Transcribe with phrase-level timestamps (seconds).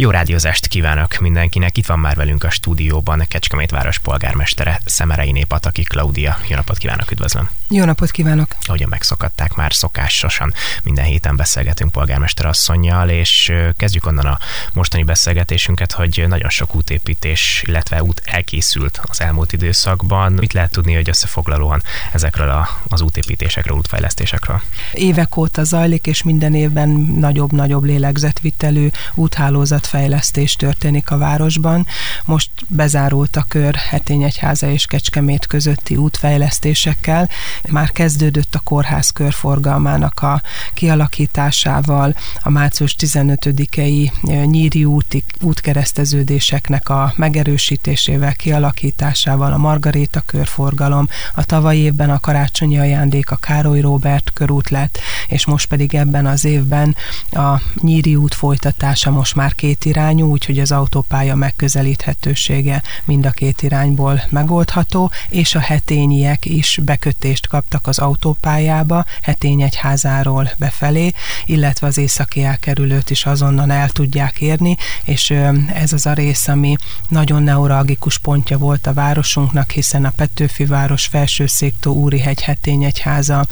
[0.00, 1.76] Jó rádiózást kívánok mindenkinek!
[1.78, 6.38] Itt van már velünk a stúdióban Kecskemét város polgármestere Szemerei Népataki Klaudia.
[6.48, 7.50] Jó napot kívánok, üdvözlöm!
[7.68, 8.56] Jó napot kívánok!
[8.60, 14.38] Ahogyan megszokatták már szokásosan, minden héten beszélgetünk polgármester asszonynal, és kezdjük onnan a
[14.72, 20.32] mostani beszélgetésünket, hogy nagyon sok útépítés, illetve út elkészült az elmúlt időszakban.
[20.32, 24.60] Mit lehet tudni, hogy összefoglalóan ezekről a, az útépítésekről, útfejlesztésekről?
[24.92, 31.86] Évek óta zajlik, és minden évben nagyobb-nagyobb lélegzetvitelű úthálózat fejlesztés történik a városban.
[32.24, 37.28] Most bezárult a kör Hetényegyháza és Kecskemét közötti útfejlesztésekkel.
[37.68, 40.42] Már kezdődött a kórház körforgalmának a
[40.74, 44.10] kialakításával, a március 15-i
[44.50, 53.30] nyíri úti, útkereszteződéseknek a megerősítésével, kialakításával, a Margaréta körforgalom, a tavalyi évben a karácsonyi ajándék
[53.30, 56.96] a Károly Róbert körút lett, és most pedig ebben az évben
[57.30, 63.62] a nyíri út folytatása most már két irányú, úgyhogy az autópálya megközelíthetősége mind a két
[63.62, 71.12] irányból megoldható, és a hetényiek is bekötést kaptak az autópályába, hetény egyházáról befelé,
[71.46, 75.30] illetve az északi elkerülőt is azonnan el tudják érni, és
[75.74, 76.76] ez az a rész, ami
[77.08, 83.46] nagyon neuralgikus pontja volt a városunknak, hiszen a Petőfi város felsőszéktó Úrihegy hetény egyháza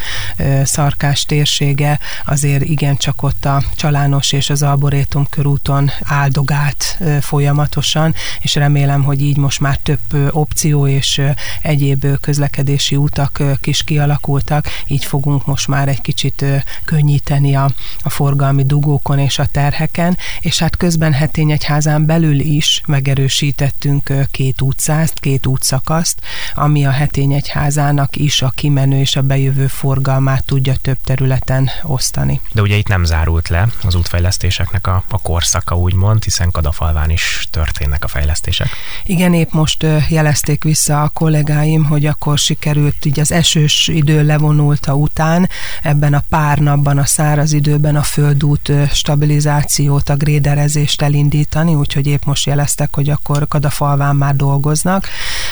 [0.65, 1.25] szarkás
[1.67, 9.21] térsége azért igencsak ott a Csalános és az Arborétum körúton áldogált folyamatosan, és remélem, hogy
[9.21, 11.23] így most már több opció és
[11.63, 16.45] egyéb közlekedési utak is kialakultak, így fogunk most már egy kicsit
[16.85, 17.71] könnyíteni a,
[18.03, 25.21] a forgalmi dugókon és a terheken, és hát közben Hetényegyházán belül is megerősítettünk két utcát,
[25.21, 26.21] két útszakaszt,
[26.55, 32.41] ami a Hetényegyházának is a kimenő és a bejövő forgalmát tudja több területen osztani.
[32.53, 37.11] De ugye itt nem zárult le az útfejlesztéseknek a, a korszaka, úgy úgymond, hiszen Kadafalván
[37.11, 38.69] is történnek a fejlesztések.
[39.07, 44.95] Igen, épp most jelezték vissza a kollégáim, hogy akkor sikerült így az esős idő levonulta
[44.95, 45.49] után
[45.83, 52.25] ebben a pár napban, a száraz időben a földút stabilizációt, a gréderezést elindítani, úgyhogy épp
[52.25, 55.09] most jeleztek, hogy akkor Kadafalván már dolgoznak,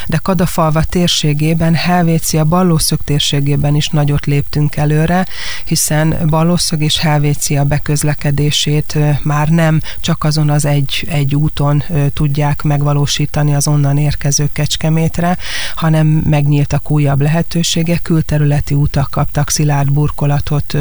[0.06, 5.26] de Kadafalva térségében, Helvécia Ballószög térségében is nagyot léptünk előre,
[5.64, 12.62] hiszen Ballószög és Helvécia beközlekedését már nem csak az azon az egy, egy úton tudják
[12.62, 15.38] megvalósítani az onnan érkező kecskemétre,
[15.74, 20.76] hanem megnyíltak újabb lehetőségek, külterületi útak kaptak szilárd burkolatot,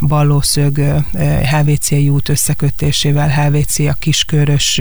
[0.00, 0.78] Ballószög,
[1.42, 4.80] Helvéciai út összekötésével, Helvécia kiskörös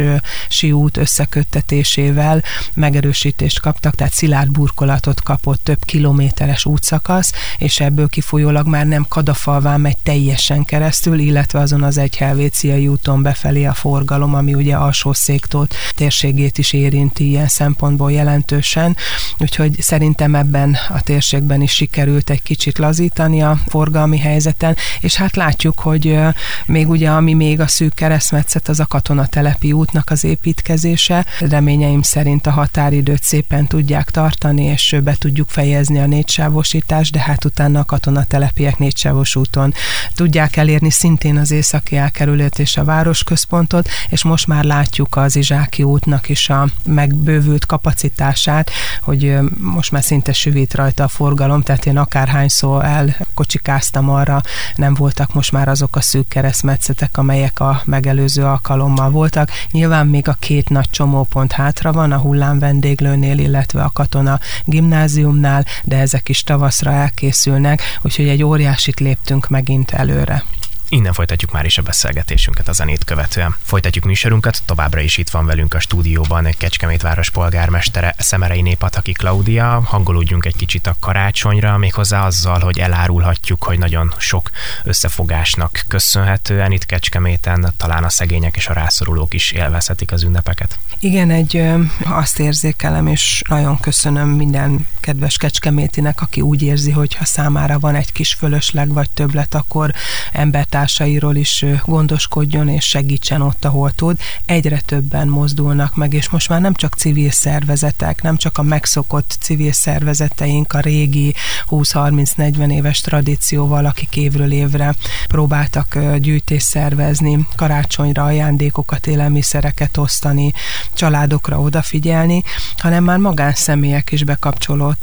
[0.72, 2.44] út összeköttetésével
[2.74, 9.82] megerősítést kaptak, tehát szilárd burkolatot kapott több kilométeres útszakasz, és ebből kifolyólag már nem Kadafalván
[9.82, 15.14] megy teljesen keresztül, illetve azon az egy Helvéciai úton befelé a forgalom ami ugye alsó
[15.14, 18.96] széktót térségét is érinti ilyen szempontból jelentősen,
[19.40, 25.36] úgyhogy szerintem ebben a térségben is sikerült egy kicsit lazítani a forgalmi helyzeten, és hát
[25.36, 26.20] látjuk, hogy
[26.66, 31.26] még ugye ami még a szűk keresztmetszet, az a katonatelepi útnak az építkezése.
[31.40, 37.46] Reményeim szerint a határidőt szépen tudják tartani, és be tudjuk fejezni a négysávosítást, de hát
[37.46, 39.74] utána a katonatelepiek négysávos úton
[40.16, 45.84] tudják elérni szintén az északi elkerülőt és a városközpontot, és most már látjuk az Izsáki
[45.84, 48.72] útnak is a megbővült kapacitását,
[49.02, 54.42] hogy most már szinte süvít rajta a forgalom, tehát én akárhányszor elkocsikáztam arra,
[54.76, 59.52] nem voltak most már azok a szűk keresztmetszetek, amelyek a megelőző alkalommal voltak.
[59.72, 65.66] Nyilván még a két nagy csomópont hátra van, a hullám vendéglőnél, illetve a katona gimnáziumnál,
[65.84, 70.44] de ezek is tavaszra elkészülnek, úgyhogy egy óriásit léptünk megint előre.
[70.90, 73.56] Innen folytatjuk már is a beszélgetésünket a zenét követően.
[73.64, 79.82] Folytatjuk műsorunkat, továbbra is itt van velünk a stúdióban Kecskemét város polgármestere Szemerei Népataki Klaudia.
[79.86, 84.50] Hangolódjunk egy kicsit a karácsonyra, méghozzá azzal, hogy elárulhatjuk, hogy nagyon sok
[84.84, 90.80] összefogásnak köszönhetően itt Kecskeméten talán a szegények és a rászorulók is élvezhetik az ünnepeket.
[91.00, 91.64] Igen, egy
[92.04, 97.96] azt érzékelem, és nagyon köszönöm minden kedves kecskemétinek, aki úgy érzi, hogy ha számára van
[97.96, 99.94] egy kis fölösleg vagy többlet, akkor
[100.32, 104.20] embert honfitársairól is gondoskodjon és segítsen ott, ahol tud.
[104.46, 109.38] Egyre többen mozdulnak meg, és most már nem csak civil szervezetek, nem csak a megszokott
[109.40, 111.34] civil szervezeteink, a régi
[111.70, 114.96] 20-30-40 éves tradícióval, akik évről évre
[115.28, 120.54] próbáltak gyűjtés szervezni, karácsonyra ajándékokat, élelmiszereket osztani,
[120.94, 122.44] családokra odafigyelni,
[122.78, 124.97] hanem már magánszemélyek is bekapcsolódtak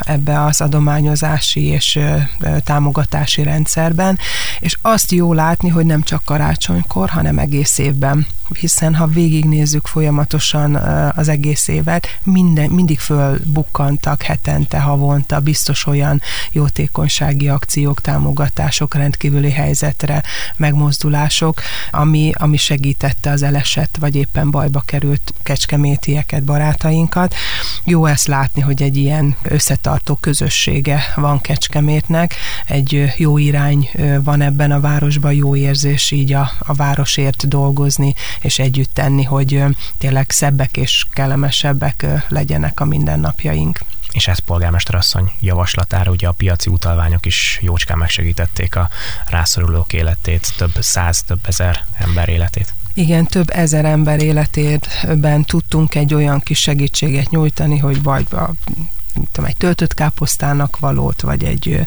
[0.00, 1.98] ebbe az adományozási és
[2.64, 4.18] támogatási rendszerben,
[4.60, 10.74] és azt jó látni, hogy nem csak karácsonykor, hanem egész évben hiszen ha végignézzük folyamatosan
[11.16, 16.22] az egész évet, minden, mindig fölbukkantak hetente, havonta, biztos olyan
[16.52, 20.22] jótékonysági akciók, támogatások, rendkívüli helyzetre,
[20.56, 21.60] megmozdulások,
[21.90, 27.34] ami, ami segítette az elesett, vagy éppen bajba került kecskemétieket, barátainkat.
[27.84, 29.07] Jó ezt látni, hogy egy ilyen
[29.42, 32.34] összetartó közössége van Kecskemétnek,
[32.66, 33.90] egy jó irány
[34.22, 39.64] van ebben a városban, jó érzés így a, a városért dolgozni, és együtt tenni, hogy
[39.98, 43.80] tényleg szebbek és kellemesebbek legyenek a mindennapjaink
[44.12, 48.88] és ez polgármester asszony javaslatára ugye a piaci utalványok is jócskán megsegítették a
[49.26, 52.74] rászorulók életét, több száz, több ezer ember életét.
[52.94, 58.50] Igen, több ezer ember életében tudtunk egy olyan kis segítséget nyújtani, hogy vagy a
[59.38, 61.86] tudom, egy töltött káposztának valót, vagy egy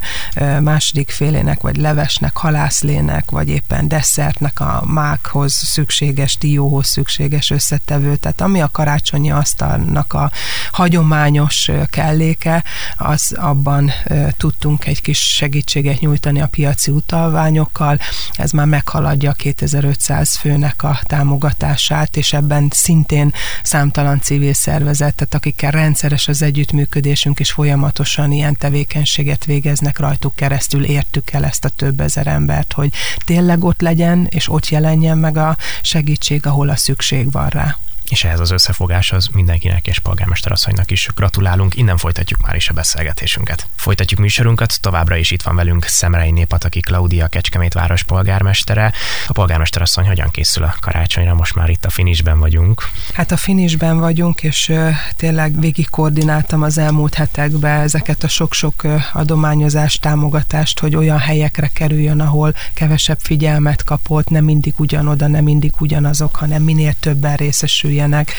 [0.59, 8.15] második félének, vagy levesnek, halászlének, vagy éppen desszertnek a mákhoz szükséges, dióhoz szükséges összetevő.
[8.15, 10.31] Tehát ami a karácsonyi asztalnak a
[10.71, 12.63] hagyományos kelléke,
[12.97, 13.91] az abban
[14.37, 17.99] tudtunk egy kis segítséget nyújtani a piaci utalványokkal.
[18.33, 23.33] Ez már meghaladja a 2500 főnek a támogatását, és ebben szintén
[23.63, 31.31] számtalan civil szervezetet, akikkel rendszeres az együttműködés, is folyamatosan ilyen tevékenységet végeznek rajtuk keresztül, értük
[31.31, 32.93] el ezt a több ezer embert, hogy
[33.25, 37.77] tényleg ott legyen, és ott jelenjen meg a segítség, ahol a szükség van rá
[38.11, 41.75] és ehhez az összefogáshoz mindenkinek és polgármester asszonynak is gratulálunk.
[41.75, 43.67] Innen folytatjuk már is a beszélgetésünket.
[43.75, 48.93] Folytatjuk műsorunkat, továbbra is itt van velünk Szemrei Népataki Klaudia Kecskemét város polgármestere.
[49.27, 51.33] A polgármester asszony hogyan készül a karácsonyra?
[51.33, 52.89] Most már itt a finisben vagyunk.
[53.13, 54.73] Hát a finisben vagyunk, és
[55.15, 58.83] tényleg végig koordináltam az elmúlt hetekben ezeket a sok-sok
[59.13, 65.71] adományozást, támogatást, hogy olyan helyekre kerüljön, ahol kevesebb figyelmet kapott, nem mindig ugyanoda, nem mindig
[65.79, 68.33] ugyanazok, hanem minél többen részesüljen éljenek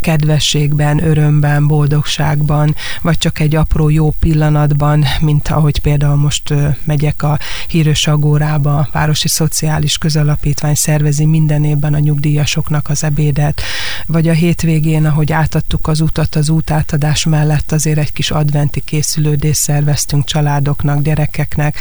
[0.00, 6.54] kedvességben, örömben, boldogságban, vagy csak egy apró jó pillanatban, mint ahogy például most
[6.84, 13.62] megyek a Hírös Agórába, a Városi Szociális Közalapítvány szervezi minden évben a nyugdíjasoknak az ebédet,
[14.06, 19.60] vagy a hétvégén, ahogy átadtuk az utat az útátadás mellett, azért egy kis adventi készülődést
[19.60, 21.76] szerveztünk családoknak, gyerekeknek,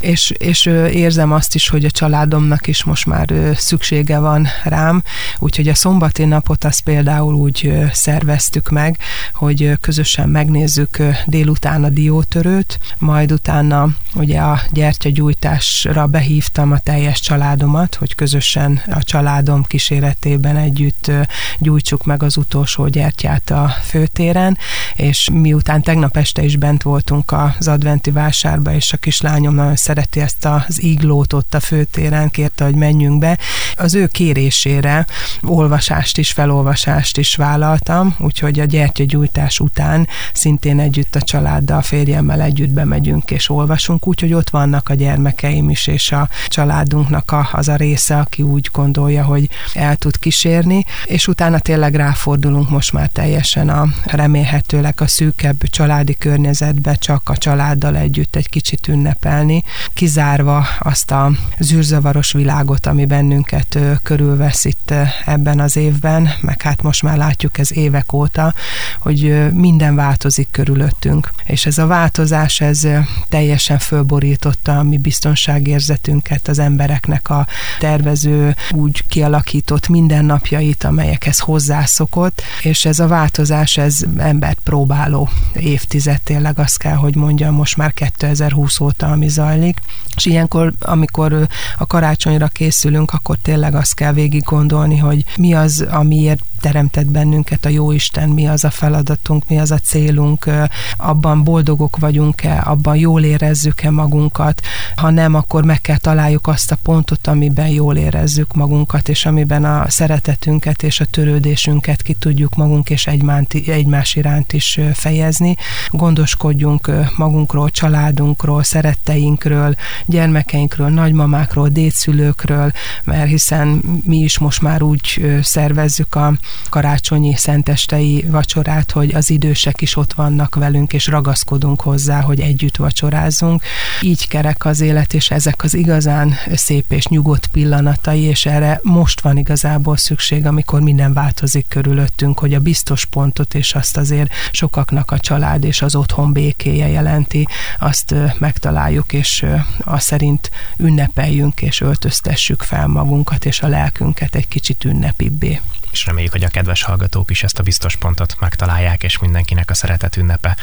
[0.00, 5.02] és, és érzem azt is, hogy a családomnak is most már szüksége van rám,
[5.38, 8.98] úgyhogy a szombati napot azt például úgy szerveztük meg,
[9.34, 10.96] hogy közösen megnézzük
[11.26, 19.02] délután a diótörőt, majd utána ugye a gyertyagyújtásra behívtam a teljes családomat, hogy közösen a
[19.02, 21.10] családom kíséretében együtt
[21.58, 24.58] gyújtsuk meg az utolsó gyertyát a főtéren,
[24.96, 30.20] és miután tegnap este is bent voltunk az adventi vásárba, és a kislányom nagyon szereti
[30.20, 33.38] ezt az iglót ott a főtéren, kérte, hogy menjünk be.
[33.76, 35.06] Az ő kérésére
[35.42, 42.70] olvasást is, felolvasást is vállaltam, úgyhogy a gyertyagyújtás után szintén együtt a családdal, férjemmel együtt
[42.70, 47.76] bemegyünk és olvasunk, úgyhogy ott vannak a gyermekeim is, és a családunknak a, az a
[47.76, 53.68] része, aki úgy gondolja, hogy el tud kísérni, és utána tényleg ráfordulunk most már teljesen
[53.68, 59.62] a remélhetőleg a szűkebb családi környezetbe csak a családdal együtt egy kicsit ünnepelni,
[59.94, 64.94] kizárva azt a zűrzavaros világot, ami bennünket körülvesz itt
[65.24, 68.54] ebben az évben, meg hát most már látjuk ez évek óta,
[68.98, 71.32] hogy minden változik körülöttünk.
[71.44, 72.88] És ez a változás, ez
[73.28, 77.46] teljesen fölborította a mi biztonságérzetünket, az embereknek a
[77.78, 86.58] tervező, úgy kialakított mindennapjait, amelyekhez hozzászokott, és ez a változás, ez embert próbáló évtized, tényleg
[86.58, 89.80] azt kell, hogy mondjam, most már 2020 óta, ami zajlik.
[90.16, 95.86] És ilyenkor, amikor a karácsonyra készülünk, akkor tényleg azt kell végig gondolni, hogy mi az,
[95.90, 100.50] amiért teremtett bennünket a Jóisten, mi az a feladatunk, mi az a célunk,
[100.96, 104.62] abban boldogok vagyunk-e, abban jól érezzük-e magunkat,
[104.96, 109.64] ha nem, akkor meg kell találjuk azt a pontot, amiben jól érezzük magunkat, és amiben
[109.64, 115.56] a szeretetünket és a törődésünket ki tudjuk magunk és egymás iránt is fejezni.
[115.90, 119.74] Gondoskodjunk magunkról, családunkról, szeretteinkről,
[120.06, 122.72] gyermekeinkről, nagymamákról, dédszülőkről,
[123.04, 126.32] mert hiszen mi is most már úgy szervezzük a
[126.68, 132.76] karácsonyi szentestei vacsorát, hogy az idősek is ott vannak velünk, és ragaszkodunk hozzá, hogy együtt
[132.76, 133.62] vacsorázunk.
[134.00, 139.20] Így kerek az élet, és ezek az igazán szép és nyugodt pillanatai, és erre most
[139.20, 145.10] van igazából szükség, amikor minden változik körülöttünk, hogy a biztos pontot, és azt azért sokaknak
[145.10, 149.46] a család és az otthon békéje jelenti, azt megtaláljuk, és
[149.84, 155.60] azt szerint ünnepeljünk, és öltöztessük fel magunkat, és a lelkünket egy kicsit ünnepibbé
[155.92, 159.74] és reméljük, hogy a kedves hallgatók is ezt a biztos pontot megtalálják, és mindenkinek a
[159.74, 160.56] szeretet ünnepe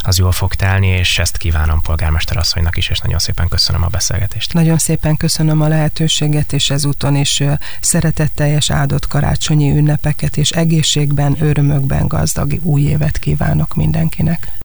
[0.00, 3.88] az jól fog telni, és ezt kívánom polgármester asszonynak is, és nagyon szépen köszönöm a
[3.88, 4.52] beszélgetést.
[4.52, 7.42] Nagyon szépen köszönöm a lehetőséget, és ezúton is
[7.80, 14.63] szeretetteljes áldott karácsonyi ünnepeket, és egészségben, örömökben gazdag új évet kívánok mindenkinek.